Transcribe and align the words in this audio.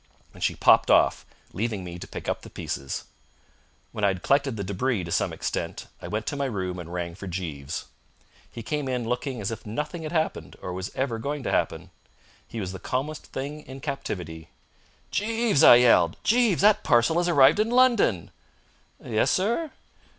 And 0.33 0.43
she 0.43 0.55
popped 0.55 0.89
off, 0.89 1.27
leaving 1.53 1.83
me 1.83 1.99
to 1.99 2.07
pick 2.07 2.27
up 2.27 2.41
the 2.41 2.49
pieces. 2.49 3.03
When 3.91 4.03
I 4.03 4.07
had 4.07 4.23
collected 4.23 4.57
the 4.57 4.63
debris 4.63 5.03
to 5.03 5.11
some 5.11 5.31
extent 5.31 5.85
I 6.01 6.07
went 6.07 6.25
to 6.25 6.35
my 6.35 6.45
room 6.45 6.79
and 6.79 6.91
rang 6.91 7.13
for 7.13 7.27
Jeeves. 7.27 7.85
He 8.51 8.63
came 8.63 8.89
in 8.89 9.07
looking 9.07 9.39
as 9.39 9.51
if 9.51 9.63
nothing 9.63 10.01
had 10.01 10.11
happened 10.11 10.55
or 10.59 10.73
was 10.73 10.89
ever 10.95 11.19
going 11.19 11.43
to 11.43 11.51
happen. 11.51 11.91
He 12.47 12.59
was 12.59 12.71
the 12.71 12.79
calmest 12.79 13.27
thing 13.27 13.59
in 13.67 13.79
captivity. 13.79 14.49
"Jeeves!" 15.11 15.61
I 15.61 15.75
yelled. 15.75 16.17
"Jeeves, 16.23 16.63
that 16.63 16.83
parcel 16.83 17.17
has 17.17 17.27
arrived 17.29 17.59
in 17.59 17.69
London!" 17.69 18.31
"Yes, 19.05 19.29
sir?" 19.29 19.69